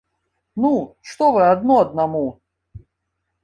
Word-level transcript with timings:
Ну, 0.65 0.71
што 1.11 1.29
вы 1.37 1.45
адно 1.51 1.79
аднаму?! 1.85 2.25